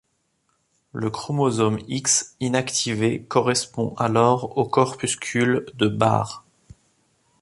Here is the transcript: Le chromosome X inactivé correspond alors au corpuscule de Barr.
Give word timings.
Le 0.93 1.11
chromosome 1.11 1.77
X 1.87 2.35
inactivé 2.39 3.21
correspond 3.21 3.93
alors 3.97 4.57
au 4.57 4.65
corpuscule 4.65 5.67
de 5.75 5.87
Barr. 5.89 6.43